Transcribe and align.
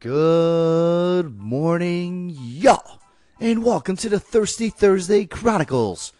Good 0.00 1.40
morning, 1.40 2.30
y'all, 2.32 3.00
and 3.40 3.64
welcome 3.64 3.96
to 3.96 4.08
the 4.08 4.20
Thirsty 4.20 4.70
Thursday 4.70 5.26
Chronicles. 5.26 6.12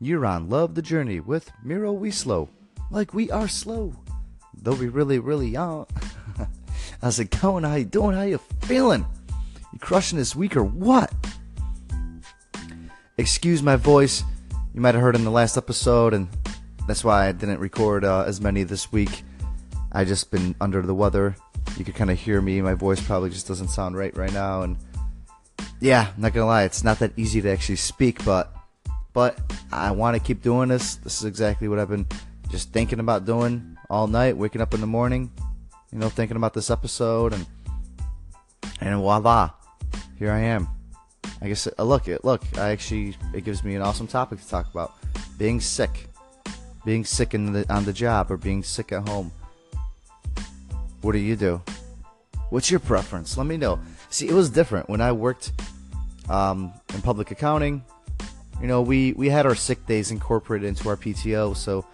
You're 0.00 0.26
on 0.26 0.48
Love 0.48 0.74
the 0.74 0.82
Journey 0.82 1.20
with 1.20 1.48
Miro 1.62 1.92
We 1.92 2.10
Slow, 2.10 2.48
like 2.90 3.14
we 3.14 3.30
are 3.30 3.46
slow, 3.46 3.94
though 4.60 4.74
we 4.74 4.88
really, 4.88 5.20
really 5.20 5.54
aren't. 5.54 5.88
How's 7.00 7.20
it 7.20 7.30
going? 7.40 7.62
How 7.62 7.76
you 7.76 7.84
doing? 7.84 8.16
How 8.16 8.22
you 8.22 8.38
feeling? 8.62 9.06
You 9.72 9.78
crushing 9.78 10.18
this 10.18 10.34
week 10.34 10.56
or 10.56 10.64
what? 10.64 11.14
Excuse 13.18 13.62
my 13.62 13.76
voice. 13.76 14.24
You 14.74 14.80
might 14.80 14.96
have 14.96 15.02
heard 15.02 15.14
in 15.14 15.22
the 15.22 15.30
last 15.30 15.56
episode, 15.56 16.12
and 16.12 16.26
that's 16.88 17.04
why 17.04 17.28
I 17.28 17.30
didn't 17.30 17.60
record 17.60 18.04
uh, 18.04 18.24
as 18.26 18.40
many 18.40 18.64
this 18.64 18.90
week. 18.90 19.22
I 19.92 20.04
just 20.04 20.32
been 20.32 20.56
under 20.60 20.82
the 20.82 20.94
weather. 20.96 21.36
You 21.76 21.84
could 21.84 21.94
kind 21.94 22.10
of 22.10 22.18
hear 22.18 22.40
me. 22.40 22.60
My 22.60 22.74
voice 22.74 23.00
probably 23.00 23.30
just 23.30 23.48
doesn't 23.48 23.68
sound 23.68 23.96
right 23.96 24.16
right 24.16 24.32
now, 24.32 24.62
and 24.62 24.76
yeah, 25.80 26.12
I'm 26.14 26.22
not 26.22 26.32
gonna 26.32 26.46
lie, 26.46 26.62
it's 26.62 26.84
not 26.84 27.00
that 27.00 27.12
easy 27.16 27.40
to 27.42 27.50
actually 27.50 27.76
speak, 27.76 28.24
but 28.24 28.54
but 29.12 29.38
I 29.72 29.90
want 29.90 30.16
to 30.16 30.22
keep 30.22 30.42
doing 30.42 30.68
this. 30.68 30.96
This 30.96 31.18
is 31.18 31.24
exactly 31.24 31.68
what 31.68 31.78
I've 31.78 31.88
been 31.88 32.06
just 32.50 32.72
thinking 32.72 33.00
about 33.00 33.24
doing 33.24 33.76
all 33.90 34.06
night, 34.06 34.36
waking 34.36 34.60
up 34.60 34.74
in 34.74 34.80
the 34.80 34.86
morning, 34.86 35.30
you 35.90 35.98
know, 35.98 36.08
thinking 36.08 36.36
about 36.36 36.54
this 36.54 36.70
episode, 36.70 37.32
and 37.32 37.46
and 38.80 38.96
voila, 38.96 39.50
here 40.18 40.30
I 40.30 40.40
am. 40.40 40.68
I 41.40 41.48
guess 41.48 41.66
uh, 41.66 41.82
look, 41.82 42.06
it 42.06 42.24
look, 42.24 42.42
I 42.56 42.70
actually 42.70 43.16
it 43.34 43.44
gives 43.44 43.64
me 43.64 43.74
an 43.74 43.82
awesome 43.82 44.06
topic 44.06 44.40
to 44.40 44.48
talk 44.48 44.70
about: 44.70 44.92
being 45.36 45.60
sick, 45.60 46.08
being 46.84 47.04
sick 47.04 47.34
in 47.34 47.52
the, 47.52 47.72
on 47.72 47.84
the 47.84 47.92
job, 47.92 48.30
or 48.30 48.36
being 48.36 48.62
sick 48.62 48.92
at 48.92 49.08
home. 49.08 49.32
What 51.00 51.12
do 51.12 51.18
you 51.18 51.34
do? 51.34 51.60
What's 52.52 52.70
your 52.70 52.80
preference? 52.80 53.38
Let 53.38 53.46
me 53.46 53.56
know. 53.56 53.80
See, 54.10 54.28
it 54.28 54.34
was 54.34 54.50
different 54.50 54.90
when 54.90 55.00
I 55.00 55.10
worked 55.10 55.52
um, 56.28 56.70
in 56.92 57.00
public 57.00 57.30
accounting. 57.30 57.82
You 58.60 58.66
know, 58.66 58.82
we 58.82 59.14
we 59.14 59.30
had 59.30 59.46
our 59.46 59.54
sick 59.54 59.86
days 59.86 60.10
incorporated 60.10 60.68
into 60.68 60.86
our 60.90 60.98
PTO, 60.98 61.56
so 61.56 61.86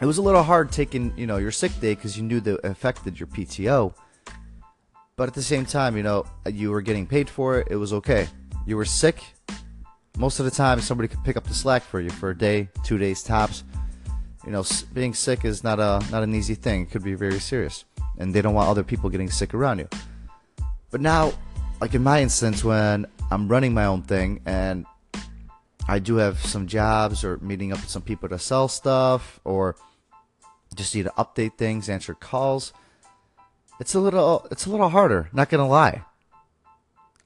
it 0.00 0.04
was 0.04 0.18
a 0.18 0.22
little 0.22 0.42
hard 0.42 0.72
taking 0.72 1.16
you 1.16 1.28
know 1.28 1.36
your 1.36 1.52
sick 1.52 1.70
day 1.80 1.94
because 1.94 2.16
you 2.16 2.24
knew 2.24 2.40
that 2.40 2.54
it 2.54 2.64
affected 2.64 3.20
your 3.20 3.28
PTO. 3.28 3.94
But 5.14 5.28
at 5.28 5.34
the 5.34 5.42
same 5.42 5.64
time, 5.64 5.96
you 5.96 6.02
know, 6.02 6.26
you 6.50 6.72
were 6.72 6.82
getting 6.82 7.06
paid 7.06 7.30
for 7.30 7.60
it. 7.60 7.68
It 7.70 7.76
was 7.76 7.92
okay. 7.92 8.26
You 8.66 8.76
were 8.76 8.84
sick. 8.84 9.22
Most 10.18 10.40
of 10.40 10.44
the 10.44 10.50
time, 10.50 10.80
somebody 10.80 11.06
could 11.06 11.22
pick 11.22 11.36
up 11.36 11.44
the 11.44 11.54
slack 11.54 11.84
for 11.84 12.00
you 12.00 12.10
for 12.10 12.30
a 12.30 12.36
day, 12.36 12.68
two 12.82 12.98
days 12.98 13.22
tops. 13.22 13.62
You 14.44 14.50
know, 14.50 14.64
being 14.92 15.14
sick 15.14 15.44
is 15.44 15.62
not 15.62 15.78
a 15.78 16.04
not 16.10 16.24
an 16.24 16.34
easy 16.34 16.56
thing. 16.56 16.82
It 16.82 16.90
could 16.90 17.04
be 17.04 17.14
very 17.14 17.38
serious, 17.38 17.84
and 18.18 18.34
they 18.34 18.42
don't 18.42 18.54
want 18.54 18.68
other 18.68 18.84
people 18.84 19.10
getting 19.10 19.30
sick 19.30 19.54
around 19.54 19.78
you. 19.78 19.88
But 20.90 21.00
now, 21.00 21.32
like 21.80 21.94
in 21.94 22.02
my 22.02 22.22
instance, 22.22 22.64
when 22.64 23.06
I'm 23.30 23.48
running 23.48 23.74
my 23.74 23.86
own 23.86 24.02
thing 24.02 24.40
and 24.46 24.86
I 25.88 25.98
do 25.98 26.16
have 26.16 26.38
some 26.38 26.66
jobs 26.66 27.24
or 27.24 27.38
meeting 27.38 27.72
up 27.72 27.80
with 27.80 27.90
some 27.90 28.02
people 28.02 28.28
to 28.28 28.38
sell 28.38 28.68
stuff 28.68 29.40
or 29.44 29.76
just 30.74 30.94
need 30.94 31.04
to 31.04 31.12
update 31.16 31.56
things, 31.56 31.88
answer 31.88 32.14
calls. 32.14 32.72
It's 33.78 33.94
a 33.94 34.00
little 34.00 34.46
it's 34.50 34.66
a 34.66 34.70
little 34.70 34.88
harder, 34.88 35.28
not 35.32 35.48
gonna 35.48 35.68
lie. 35.68 36.02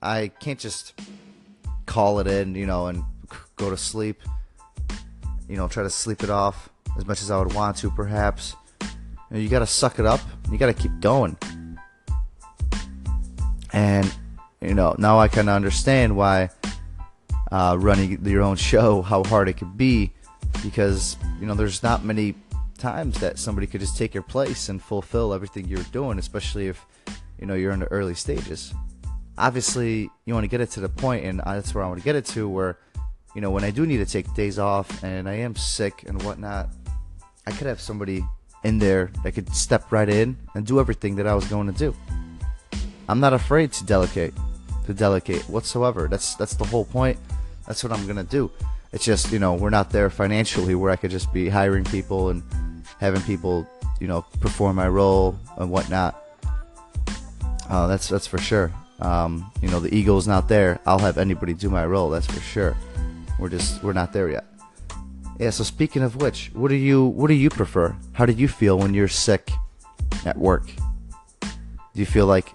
I 0.03 0.29
can't 0.29 0.59
just 0.59 0.99
call 1.87 2.21
it 2.21 2.27
in, 2.27 2.55
you 2.55 2.67
know, 2.67 2.87
and 2.87 3.05
go 3.57 3.71
to 3.71 3.77
sleep. 3.77 4.21
You 5.49 5.57
know, 5.57 5.69
try 5.69 5.83
to 5.83 5.91
sleep 5.91 6.23
it 6.23 6.31
off 6.31 6.71
as 6.97 7.07
much 7.07 7.23
as 7.23 7.31
I 7.31 7.39
would 7.39 7.55
want 7.55 7.77
to, 7.79 7.91
perhaps. 7.91 8.55
You, 9.31 9.37
know, 9.37 9.43
you 9.43 9.49
gotta 9.49 9.67
suck 9.67 9.99
it 9.99 10.07
up. 10.07 10.21
You 10.51 10.59
gotta 10.59 10.75
keep 10.75 10.99
going. 11.01 11.37
And 13.73 14.13
you 14.61 14.75
know, 14.75 14.95
now 14.99 15.19
I 15.19 15.29
kind 15.29 15.49
of 15.49 15.55
understand 15.55 16.17
why 16.17 16.51
uh, 17.51 17.77
running 17.79 18.25
your 18.25 18.43
own 18.43 18.57
show, 18.57 19.03
how 19.03 19.25
hard 19.25 19.49
it 19.49 19.55
could 19.55 19.77
be, 19.77 20.13
because 20.63 21.17
you 21.41 21.47
know, 21.47 21.55
there's 21.55 21.83
not 21.83 22.05
many 22.05 22.35
times 22.79 23.21
that 23.21 23.39
somebody 23.39 23.67
could 23.67 23.81
just 23.81 23.97
take 23.97 24.15
your 24.15 24.23
place 24.23 24.69
and 24.69 24.83
fulfill 24.83 25.33
everything 25.33 25.67
you're 25.69 25.83
doing, 25.85 26.19
especially 26.19 26.69
if 26.69 26.85
you 27.39 27.47
know 27.47 27.55
you're 27.55 27.73
in 27.73 27.81
the 27.81 27.87
early 27.87 28.15
stages. 28.15 28.75
Obviously, 29.39 30.11
you 30.27 30.35
want 30.35 30.45
to 30.45 30.49
get 30.49 30.61
it 30.61 30.71
to 30.73 30.81
the 30.81 30.89
point, 30.89 31.25
and 31.25 31.41
that's 31.45 31.75
where 31.75 31.85
I 31.85 31.89
want 31.89 32.01
to 32.01 32.05
get 32.05 32.17
it 32.17 32.27
to, 32.27 32.49
where 32.49 32.79
you 33.35 33.41
know 33.41 33.51
when 33.51 33.65
I 33.65 33.71
do 33.71 33.87
need 33.87 33.99
to 33.99 34.07
take 34.07 34.33
days 34.35 34.59
off 34.59 35.05
and 35.05 35.29
I 35.29 35.35
am 35.35 35.55
sick 35.55 36.05
and 36.07 36.21
whatnot, 36.23 36.71
I 37.47 37.53
could 37.53 37.67
have 37.67 37.81
somebody 37.81 38.25
in 38.65 38.79
there 38.79 39.11
that 39.23 39.33
could 39.33 39.55
step 39.55 39.91
right 39.91 40.09
in 40.09 40.37
and 40.55 40.67
do 40.67 40.81
everything 40.81 41.17
that 41.17 41.27
I 41.27 41.35
was 41.35 41.47
going 41.47 41.67
to 41.67 41.73
do. 41.73 41.95
I'm 43.09 43.21
not 43.21 43.33
afraid 43.33 43.73
to 43.73 43.85
delegate, 43.85 44.35
to 44.87 44.95
delegate 44.95 45.43
whatsoever. 45.49 46.07
That's 46.09 46.37
that's 46.37 46.55
the 46.55 46.65
whole 46.65 46.85
point. 46.85 47.19
That's 47.67 47.83
what 47.83 47.93
I'm 47.93 48.07
gonna 48.07 48.25
do. 48.25 48.51
It's 48.93 49.05
just 49.05 49.33
you 49.33 49.39
know 49.39 49.55
we're 49.55 49.71
not 49.71 49.91
there 49.91 50.11
financially 50.11 50.75
where 50.77 50.93
I 50.93 50.97
could 50.97 51.11
just 51.11 51.33
be 51.33 51.49
hiring 51.49 51.85
people 51.85 52.31
and 52.31 52.43
having 52.99 53.23
people 53.23 53.67
you 53.99 54.07
know 54.07 54.23
perform 54.41 54.77
my 54.77 54.89
role 54.89 55.37
and 55.57 55.71
whatnot. 55.71 56.23
Uh, 57.69 57.89
that's 57.89 58.09
that's 58.09 58.29
for 58.29 58.39
sure. 58.39 58.73
Um, 59.01 59.51
you 59.61 59.69
know 59.71 59.81
the 59.81 59.93
ego's 59.93 60.29
not 60.29 60.49
there. 60.49 60.79
I'll 60.87 60.99
have 60.99 61.19
anybody 61.19 61.55
do 61.55 61.69
my 61.69 61.87
role. 61.87 62.11
That's 62.11 62.27
for 62.27 62.41
sure. 62.41 62.77
We're 63.41 63.49
just 63.49 63.83
we're 63.83 63.93
not 63.93 64.13
there 64.13 64.29
yet. 64.29 64.45
Yeah. 65.41 65.49
So 65.49 65.65
speaking 65.65 66.03
of 66.03 66.17
which, 66.17 66.51
what 66.53 66.69
do 66.69 66.75
you 66.75 67.07
what 67.07 67.29
do 67.29 67.35
you 67.35 67.49
prefer? 67.49 67.97
How 68.13 68.27
do 68.27 68.33
you 68.35 68.47
feel 68.47 68.79
when 68.79 68.93
you're 68.93 69.09
sick 69.09 69.51
at 70.27 70.37
work? 70.37 70.67
Do 71.41 71.49
you 71.95 72.05
feel 72.05 72.27
like 72.27 72.53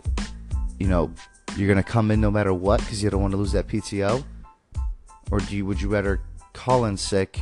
you 0.77 0.87
know 0.87 1.11
you're 1.57 1.67
gonna 1.67 1.81
come 1.81 2.11
in 2.11 2.21
no 2.21 2.29
matter 2.29 2.53
what 2.53 2.81
because 2.81 3.01
you 3.01 3.09
don't 3.09 3.23
want 3.23 3.31
to 3.31 3.37
lose 3.37 3.53
that 3.53 3.67
PTO, 3.67 4.23
or 5.31 5.39
do 5.39 5.57
you 5.57 5.65
would 5.65 5.81
you 5.81 5.89
rather 5.89 6.21
call 6.53 6.85
in 6.85 6.95
sick, 6.95 7.39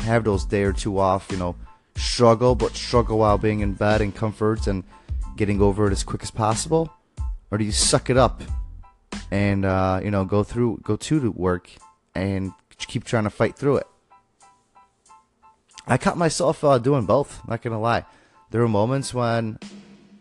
have 0.00 0.22
those 0.22 0.44
day 0.44 0.64
or 0.64 0.74
two 0.74 0.98
off, 0.98 1.28
you 1.30 1.38
know, 1.38 1.56
struggle 1.96 2.54
but 2.54 2.76
struggle 2.76 3.20
while 3.20 3.38
being 3.38 3.60
in 3.60 3.72
bed 3.72 4.02
in 4.02 4.12
comfort 4.12 4.66
and 4.66 4.84
getting 5.34 5.62
over 5.62 5.86
it 5.86 5.92
as 5.92 6.04
quick 6.04 6.22
as 6.22 6.30
possible, 6.30 6.92
or 7.50 7.56
do 7.56 7.64
you 7.64 7.72
suck 7.72 8.10
it 8.10 8.18
up 8.18 8.42
and 9.30 9.64
uh, 9.64 9.98
you 10.04 10.10
know 10.10 10.26
go 10.26 10.44
through 10.44 10.78
go 10.82 10.94
to 10.94 11.30
work 11.30 11.70
and 12.14 12.52
keep 12.76 13.04
trying 13.04 13.24
to 13.24 13.30
fight 13.30 13.56
through 13.56 13.76
it? 13.76 13.86
I 15.86 15.98
caught 15.98 16.16
myself 16.16 16.64
uh, 16.64 16.78
doing 16.78 17.04
both. 17.04 17.46
Not 17.46 17.62
gonna 17.62 17.80
lie, 17.80 18.04
there 18.50 18.60
were 18.60 18.68
moments 18.68 19.12
when 19.12 19.58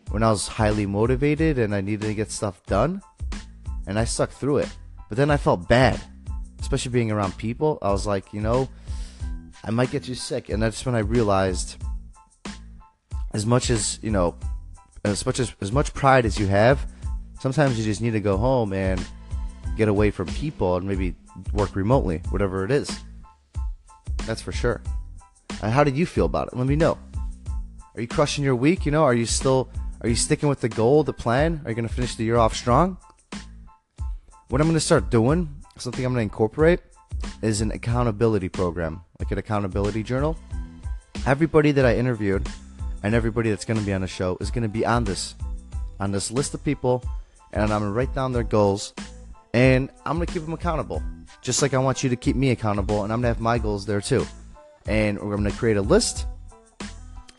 when 0.10 0.24
I 0.24 0.30
was 0.30 0.48
highly 0.48 0.86
motivated 0.86 1.58
and 1.58 1.74
I 1.74 1.82
needed 1.82 2.08
to 2.08 2.14
get 2.14 2.32
stuff 2.32 2.66
done, 2.66 3.02
and 3.88 3.98
I 3.98 4.06
stuck 4.06 4.32
through 4.32 4.58
it. 4.58 4.70
But 5.10 5.18
then 5.18 5.32
I 5.32 5.38
felt 5.38 5.68
bad, 5.68 6.02
especially 6.60 6.92
being 6.92 7.12
around 7.12 7.38
people. 7.38 7.78
I 7.82 7.92
was 7.92 8.06
like, 8.06 8.34
you 8.34 8.42
know, 8.42 8.70
I 9.64 9.72
might 9.72 9.92
get 9.92 10.08
you 10.08 10.16
sick, 10.16 10.50
and 10.50 10.62
that's 10.62 10.86
when 10.86 10.96
I 10.96 11.00
realized, 11.00 11.82
as 13.34 13.46
much 13.46 13.70
as 13.70 14.00
you 14.02 14.12
know, 14.12 14.36
as 15.06 15.26
much 15.26 15.40
as 15.40 15.54
as 15.62 15.72
much 15.72 15.94
pride 15.94 16.26
as 16.26 16.38
you 16.38 16.48
have, 16.48 16.86
sometimes 17.40 17.78
you 17.78 17.86
just 17.86 18.02
need 18.02 18.12
to 18.12 18.20
go 18.20 18.38
home 18.38 18.74
and 18.74 19.04
get 19.78 19.88
away 19.88 20.12
from 20.12 20.28
people 20.28 20.76
and 20.76 20.88
maybe 20.88 21.16
work 21.54 21.76
remotely, 21.76 22.22
whatever 22.30 22.66
it 22.66 22.72
is. 22.72 23.00
That's 24.26 24.42
for 24.42 24.52
sure. 24.52 24.82
And 25.64 25.72
how 25.72 25.86
did 25.86 25.96
you 25.96 26.06
feel 26.06 26.26
about 26.26 26.50
it? 26.50 26.58
Let 26.58 26.68
me 26.68 26.76
know. 26.76 26.98
Are 27.96 28.02
you 28.02 28.08
crushing 28.08 28.44
your 28.44 28.56
week? 28.56 28.86
You 28.86 28.92
know, 28.92 29.04
are 29.06 29.14
you 29.14 29.26
still 29.26 29.70
are 30.02 30.10
you 30.10 30.16
sticking 30.16 30.50
with 30.50 30.60
the 30.60 30.68
goal, 30.68 31.06
the 31.06 31.14
plan? 31.14 31.62
Are 31.64 31.72
you 31.72 31.76
going 31.76 31.88
to 31.88 31.94
finish 31.94 32.16
the 32.16 32.26
year 32.26 32.36
off 32.36 32.54
strong? 32.54 32.98
What 34.50 34.60
I'm 34.60 34.68
going 34.68 34.74
to 34.74 34.82
start 34.82 35.10
doing, 35.10 35.48
something 35.78 36.06
I'm 36.06 36.12
going 36.12 36.28
to 36.28 36.34
incorporate, 36.34 36.82
is 37.42 37.62
an 37.62 37.72
accountability 37.72 38.50
program, 38.50 39.02
like 39.20 39.32
an 39.32 39.38
accountability 39.38 40.04
journal. 40.04 40.38
Everybody 41.26 41.72
that 41.72 41.86
I 41.86 41.96
interviewed 41.96 42.46
and 43.02 43.16
everybody 43.16 43.50
that's 43.50 43.64
going 43.64 43.80
to 43.80 43.86
be 43.86 43.94
on 43.94 44.02
the 44.02 44.08
show 44.08 44.36
is 44.42 44.52
going 44.52 44.64
to 44.64 44.70
be 44.70 44.86
on 44.86 45.06
this, 45.06 45.36
on 45.98 46.12
this 46.12 46.30
list 46.30 46.54
of 46.54 46.62
people, 46.66 47.06
and 47.54 47.72
I'm 47.72 47.80
going 47.80 47.84
to 47.84 47.92
write 47.92 48.14
down 48.14 48.34
their 48.34 48.44
goals, 48.44 48.94
and 49.54 49.90
I'm 50.06 50.18
going 50.18 50.28
to 50.28 50.34
keep 50.34 50.44
them 50.44 50.54
accountable, 50.54 51.02
just 51.42 51.62
like 51.62 51.74
I 51.74 51.78
want 51.78 52.04
you 52.04 52.10
to 52.10 52.18
keep 52.18 52.36
me 52.36 52.52
accountable, 52.52 53.06
and 53.06 53.14
I'm 53.14 53.22
going 53.22 53.32
to 53.32 53.36
have 53.36 53.40
my 53.40 53.58
goals 53.58 53.86
there 53.86 54.02
too. 54.02 54.28
And 54.88 55.20
we're 55.20 55.36
going 55.36 55.50
to 55.50 55.58
create 55.58 55.78
a 55.78 55.82
list 55.82 56.28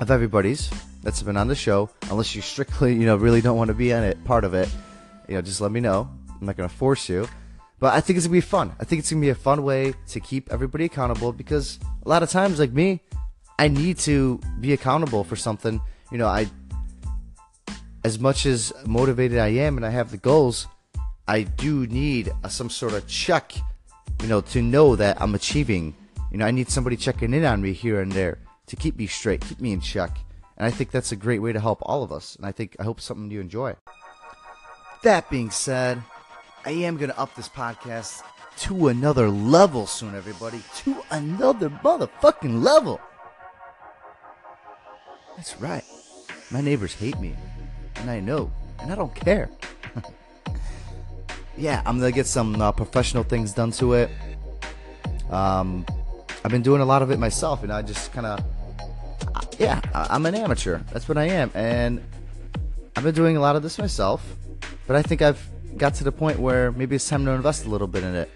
of 0.01 0.11
everybody's 0.11 0.71
that's 1.03 1.23
been 1.23 1.37
on 1.37 1.49
the 1.49 1.55
show, 1.55 1.91
unless 2.11 2.35
you 2.35 2.43
strictly, 2.43 2.95
you 2.95 3.07
know, 3.07 3.17
really 3.17 3.41
don't 3.41 3.59
want 3.59 3.69
to 3.69 3.75
be 3.75 3.93
on 3.93 4.03
it, 4.03 4.23
part 4.25 4.45
of 4.45 4.55
it, 4.55 4.69
you 5.29 5.35
know, 5.35 5.43
just 5.43 5.61
let 5.61 5.71
me 5.71 5.81
know. 5.81 6.09
I'm 6.41 6.47
not 6.47 6.57
going 6.57 6.69
to 6.69 6.75
force 6.75 7.09
you. 7.09 7.29
But 7.79 7.93
I 7.93 8.01
think 8.01 8.17
it's 8.17 8.27
going 8.27 8.41
to 8.41 8.47
be 8.47 8.49
fun. 8.49 8.73
I 8.81 8.85
think 8.85 9.01
it's 9.01 9.11
going 9.11 9.21
to 9.21 9.27
be 9.27 9.31
a 9.31 9.35
fun 9.35 9.63
way 9.63 9.95
to 10.09 10.21
keep 10.21 10.51
everybody 10.53 10.87
accountable 10.87 11.33
because 11.33 11.79
a 12.05 12.09
lot 12.09 12.23
of 12.23 12.31
times, 12.31 12.59
like 12.59 12.73
me, 12.73 13.01
I 13.59 13.69
need 13.69 13.99
to 14.01 14.41
be 14.61 14.73
accountable 14.73 15.25
for 15.25 15.37
something. 15.37 15.81
You 16.11 16.19
know, 16.19 16.27
I, 16.27 16.47
as 18.05 18.19
much 18.19 18.47
as 18.47 18.73
motivated 18.87 19.39
I 19.39 19.49
am 19.49 19.77
and 19.77 19.85
I 19.85 19.91
have 19.91 20.11
the 20.11 20.17
goals, 20.17 20.67
I 21.29 21.43
do 21.43 21.87
need 21.87 22.33
a, 22.43 22.51
some 22.51 22.71
sort 22.71 22.93
of 22.93 23.07
check, 23.07 23.55
you 24.23 24.29
know, 24.29 24.41
to 24.41 24.63
know 24.63 24.97
that 24.97 25.21
I'm 25.21 25.35
achieving. 25.35 25.95
You 26.35 26.39
know, 26.39 26.47
I 26.47 26.51
need 26.51 26.69
somebody 26.69 26.97
checking 26.97 27.33
in 27.33 27.45
on 27.45 27.63
me 27.63 27.73
here 27.73 28.01
and 28.01 28.11
there 28.11 28.39
to 28.67 28.75
keep 28.75 28.97
me 28.97 29.07
straight, 29.07 29.41
keep 29.41 29.61
me 29.61 29.73
in 29.73 29.81
check. 29.81 30.19
And 30.57 30.67
I 30.67 30.71
think 30.73 30.91
that's 30.91 31.13
a 31.13 31.17
great 31.17 31.39
way 31.39 31.53
to 31.53 31.61
help 31.61 31.79
all 31.83 32.03
of 32.03 32.11
us. 32.11 32.35
And 32.35 32.45
I 32.45 32.51
think 32.51 32.75
I 32.81 32.83
hope 32.83 33.01
something 33.01 33.31
you 33.31 33.41
enjoy. 33.41 33.77
that 35.05 35.31
being 35.31 35.51
said, 35.51 36.03
I 36.67 36.73
am 36.73 36.97
going 36.97 37.11
to 37.11 37.19
up 37.21 37.37
this 37.37 37.49
podcast 37.49 38.25
to 38.63 38.89
another 38.89 39.31
level 39.31 39.87
soon, 39.87 40.17
everybody. 40.17 40.61
To 40.79 40.97
another 41.13 41.71
motherfucking 41.71 42.65
level. 42.65 43.01
That's 45.37 45.61
right. 45.61 45.85
My 46.51 46.61
neighbors 46.61 46.95
hate 46.95 47.21
me. 47.21 47.37
And 47.95 48.11
I 48.11 48.19
know. 48.19 48.51
And 48.81 48.91
I 48.91 48.97
don't 48.97 49.15
care. 49.15 49.51
yeah, 51.57 51.81
I'm 51.87 52.01
going 52.01 52.11
to 52.11 52.17
get 52.17 52.27
some 52.27 52.61
uh, 52.61 52.73
professional 52.73 53.23
things 53.23 53.53
done 53.53 53.71
to 53.71 53.93
it. 53.93 54.11
Um, 55.31 55.87
I've 56.45 56.51
been 56.51 56.63
doing 56.63 56.83
a 56.83 56.85
lot 56.85 57.01
of 57.01 57.11
it 57.11 57.19
myself, 57.19 57.63
and 57.63 57.73
I 57.73 57.81
just 57.81 58.13
kind 58.13 58.27
of, 58.27 58.45
yeah, 59.59 59.81
I'm 59.95 60.27
an 60.27 60.35
amateur. 60.35 60.81
That's 60.93 61.09
what 61.09 61.17
I 61.17 61.25
am. 61.25 61.51
And 61.55 62.03
I've 62.97 63.03
been 63.03 63.15
doing 63.15 63.39
a 63.39 63.41
lot 63.41 63.57
of 63.57 63.63
this 63.63 63.79
myself, 63.79 64.23
but 64.87 64.95
I 64.95 65.01
think 65.01 65.23
I've 65.23 65.43
got 65.79 65.95
to 65.95 66.05
the 66.05 66.13
point 66.13 66.39
where 66.39 66.71
maybe 66.73 66.97
it's 66.97 67.09
time 67.09 67.25
to 67.25 67.31
invest 67.31 67.65
a 67.65 67.71
little 67.71 67.87
bit 67.87 68.05
in 68.05 68.15
it. 68.15 68.31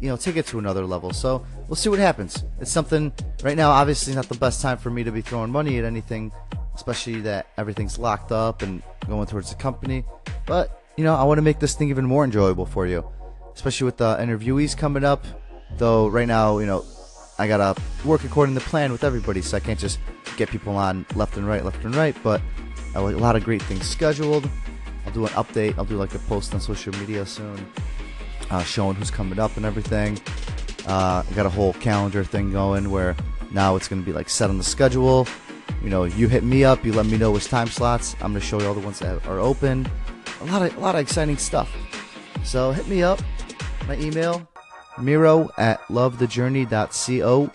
You 0.00 0.10
know, 0.10 0.16
take 0.18 0.36
it 0.36 0.46
to 0.48 0.58
another 0.58 0.84
level. 0.84 1.14
So 1.14 1.46
we'll 1.66 1.76
see 1.76 1.88
what 1.88 1.98
happens. 1.98 2.44
It's 2.60 2.70
something 2.70 3.10
right 3.42 3.56
now. 3.56 3.70
Obviously, 3.70 4.14
not 4.14 4.28
the 4.28 4.36
best 4.36 4.60
time 4.60 4.76
for 4.76 4.90
me 4.90 5.02
to 5.02 5.10
be 5.10 5.22
throwing 5.22 5.50
money 5.50 5.78
at 5.78 5.84
anything, 5.86 6.30
especially 6.74 7.22
that 7.22 7.46
everything's 7.56 7.98
locked 7.98 8.30
up 8.30 8.60
and 8.60 8.82
going 9.06 9.26
towards 9.26 9.48
the 9.48 9.56
company. 9.56 10.04
But 10.46 10.82
you 10.98 11.04
know, 11.04 11.14
I 11.14 11.24
want 11.24 11.38
to 11.38 11.42
make 11.42 11.58
this 11.58 11.74
thing 11.74 11.88
even 11.88 12.04
more 12.04 12.22
enjoyable 12.22 12.66
for 12.66 12.86
you, 12.86 13.10
especially 13.54 13.86
with 13.86 13.96
the 13.96 14.16
interviewees 14.16 14.76
coming 14.76 15.04
up. 15.04 15.24
Though 15.78 16.08
right 16.08 16.28
now, 16.28 16.58
you 16.58 16.66
know, 16.66 16.84
I 17.38 17.46
gotta 17.46 17.80
work 18.04 18.24
according 18.24 18.54
to 18.56 18.60
plan 18.60 18.90
with 18.90 19.04
everybody, 19.04 19.42
so 19.42 19.56
I 19.56 19.60
can't 19.60 19.78
just 19.78 19.98
get 20.36 20.48
people 20.48 20.76
on 20.76 21.06
left 21.14 21.36
and 21.36 21.46
right, 21.46 21.64
left 21.64 21.84
and 21.84 21.94
right. 21.94 22.16
But 22.22 22.40
a 22.94 23.00
lot 23.00 23.36
of 23.36 23.44
great 23.44 23.62
things 23.62 23.86
scheduled. 23.86 24.48
I'll 25.06 25.12
do 25.12 25.24
an 25.24 25.32
update. 25.32 25.78
I'll 25.78 25.84
do 25.84 25.96
like 25.96 26.14
a 26.14 26.18
post 26.20 26.52
on 26.54 26.60
social 26.60 26.92
media 26.96 27.24
soon, 27.24 27.64
uh, 28.50 28.62
showing 28.62 28.96
who's 28.96 29.10
coming 29.10 29.38
up 29.38 29.56
and 29.56 29.64
everything. 29.64 30.18
Uh, 30.86 31.22
I 31.28 31.34
got 31.34 31.46
a 31.46 31.50
whole 31.50 31.74
calendar 31.74 32.24
thing 32.24 32.50
going 32.50 32.90
where 32.90 33.14
now 33.50 33.76
it's 33.76 33.88
to 33.88 33.96
be 33.96 34.12
like 34.12 34.28
set 34.28 34.50
on 34.50 34.58
the 34.58 34.64
schedule. 34.64 35.26
You 35.82 35.90
know, 35.90 36.04
you 36.04 36.28
hit 36.28 36.42
me 36.42 36.64
up, 36.64 36.84
you 36.84 36.92
let 36.92 37.06
me 37.06 37.18
know 37.18 37.30
which 37.30 37.46
time 37.46 37.68
slots. 37.68 38.16
I'm 38.20 38.34
to 38.34 38.40
show 38.40 38.60
you 38.60 38.66
all 38.66 38.74
the 38.74 38.80
ones 38.80 38.98
that 38.98 39.24
are 39.26 39.38
open. 39.38 39.88
A 40.40 40.44
lot 40.46 40.62
of 40.62 40.76
a 40.76 40.80
lot 40.80 40.94
of 40.94 41.00
exciting 41.00 41.36
stuff. 41.36 41.70
So 42.42 42.72
hit 42.72 42.88
me 42.88 43.02
up. 43.02 43.20
My 43.86 43.96
email, 43.96 44.46
Miro 45.02 45.50
at 45.56 45.80
lovethejourney.co. 45.88 47.50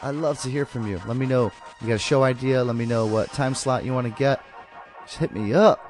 I'd 0.00 0.14
love 0.14 0.40
to 0.42 0.48
hear 0.48 0.64
from 0.64 0.86
you. 0.86 1.00
Let 1.06 1.16
me 1.16 1.26
know. 1.26 1.50
You 1.80 1.88
got 1.88 1.94
a 1.94 1.98
show 1.98 2.22
idea? 2.22 2.62
Let 2.62 2.76
me 2.76 2.86
know 2.86 3.06
what 3.06 3.32
time 3.32 3.54
slot 3.54 3.84
you 3.84 3.92
want 3.92 4.06
to 4.06 4.18
get. 4.18 4.42
Just 5.04 5.18
hit 5.18 5.32
me 5.32 5.54
up. 5.54 5.84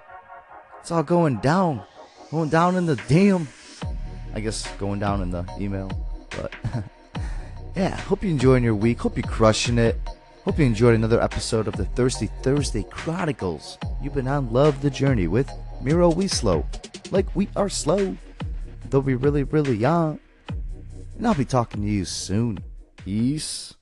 It's 0.80 0.90
all 0.90 1.02
going 1.02 1.36
down. 1.38 1.82
Going 2.30 2.48
down 2.48 2.76
in 2.76 2.86
the 2.86 2.96
damn. 3.08 3.48
I 4.34 4.40
guess 4.40 4.70
going 4.76 5.00
down 5.00 5.22
in 5.22 5.30
the 5.30 5.44
email. 5.60 5.90
But 6.30 6.54
yeah, 7.76 7.96
hope 7.96 8.22
you're 8.22 8.30
enjoying 8.30 8.64
your 8.64 8.74
week. 8.74 9.00
Hope 9.00 9.16
you're 9.16 9.26
crushing 9.26 9.78
it. 9.78 9.98
Hope 10.44 10.58
you 10.58 10.64
enjoyed 10.64 10.94
another 10.94 11.20
episode 11.20 11.68
of 11.68 11.76
the 11.76 11.84
Thirsty 11.84 12.30
Thursday 12.42 12.84
Chronicles. 12.84 13.76
You've 14.00 14.14
been 14.14 14.28
on 14.28 14.52
Love 14.52 14.80
the 14.80 14.88
Journey 14.88 15.26
with 15.26 15.50
Miro 15.82 16.10
We 16.10 16.28
Slow. 16.28 16.64
Like 17.10 17.34
we 17.36 17.48
are 17.56 17.68
slow, 17.68 18.16
though 18.88 19.00
we 19.00 19.14
really, 19.14 19.42
really 19.42 19.76
young 19.76 20.18
and 21.18 21.26
I'll 21.26 21.34
be 21.34 21.44
talking 21.44 21.82
to 21.82 21.88
you 21.88 22.04
soon. 22.04 22.60
Peace. 22.96 23.74